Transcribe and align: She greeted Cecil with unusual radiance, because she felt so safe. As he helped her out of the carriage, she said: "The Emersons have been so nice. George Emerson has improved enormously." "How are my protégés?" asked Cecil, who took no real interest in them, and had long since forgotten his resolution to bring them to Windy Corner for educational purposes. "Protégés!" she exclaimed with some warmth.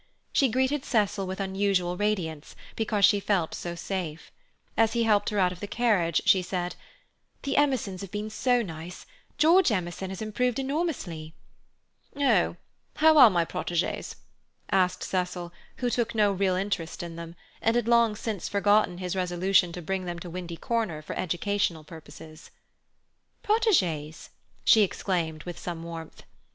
She 0.33 0.49
greeted 0.49 0.83
Cecil 0.83 1.27
with 1.27 1.39
unusual 1.39 1.95
radiance, 1.95 2.55
because 2.75 3.05
she 3.05 3.19
felt 3.19 3.53
so 3.53 3.75
safe. 3.75 4.31
As 4.75 4.93
he 4.93 5.03
helped 5.03 5.29
her 5.29 5.37
out 5.37 5.51
of 5.51 5.59
the 5.59 5.67
carriage, 5.67 6.23
she 6.25 6.41
said: 6.41 6.73
"The 7.43 7.55
Emersons 7.55 8.01
have 8.01 8.09
been 8.09 8.31
so 8.31 8.63
nice. 8.63 9.05
George 9.37 9.71
Emerson 9.71 10.09
has 10.09 10.19
improved 10.19 10.57
enormously." 10.57 11.35
"How 12.19 12.37
are 12.99 13.29
my 13.29 13.45
protégés?" 13.45 14.15
asked 14.71 15.03
Cecil, 15.03 15.53
who 15.75 15.89
took 15.91 16.15
no 16.15 16.31
real 16.31 16.55
interest 16.55 17.03
in 17.03 17.15
them, 17.15 17.35
and 17.61 17.75
had 17.75 17.87
long 17.87 18.15
since 18.15 18.49
forgotten 18.49 18.97
his 18.97 19.15
resolution 19.15 19.71
to 19.73 19.83
bring 19.83 20.05
them 20.05 20.17
to 20.17 20.31
Windy 20.31 20.57
Corner 20.57 21.03
for 21.03 21.15
educational 21.15 21.83
purposes. 21.83 22.49
"Protégés!" 23.43 24.29
she 24.63 24.81
exclaimed 24.81 25.43
with 25.43 25.59
some 25.59 25.83
warmth. 25.83 26.23